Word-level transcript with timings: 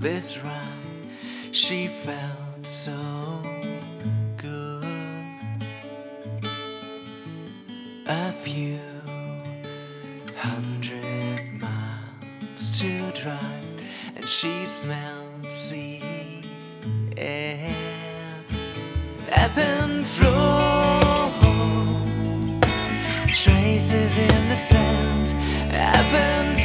this 0.00 0.42
ride. 0.42 0.64
She 1.52 1.86
felt 1.86 2.64
so 2.64 2.96
good. 4.36 4.84
A 8.06 8.32
few 8.32 8.80
hundred 10.36 11.60
miles 11.60 12.80
to 12.80 13.12
drive, 13.20 13.40
and 14.16 14.24
she 14.24 14.64
smelled 14.66 15.46
sea 15.46 16.42
air. 17.16 17.72
And 19.32 19.52
traces 23.34 24.18
in 24.18 24.48
the 24.48 24.56
sand. 24.56 25.34
Ebb 25.72 26.14
and 26.14 26.59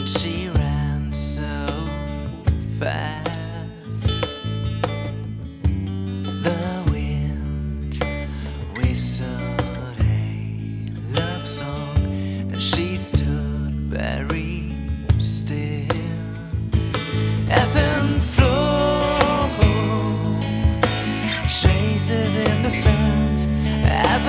and 0.00 0.08
she 0.08 0.48
ran 0.48 1.12
so 1.12 1.66
fast. 2.78 4.06
The 6.42 6.90
wind 6.90 8.02
whistled 8.78 9.60
a 10.00 10.90
love 11.12 11.46
song, 11.46 11.98
and 12.50 12.62
she 12.62 12.96
stood 12.96 13.74
very 13.92 14.72
still. 15.18 15.86
Ebb 17.50 17.76
and 17.76 18.22
flow 18.22 19.50
traces 21.46 22.36
in 22.36 22.62
the 22.62 22.70
sand, 22.70 23.38
ebb 23.84 24.26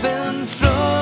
and 0.00 0.48
flow. 0.48 1.01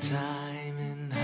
Time 0.00 0.78
in 0.78 1.19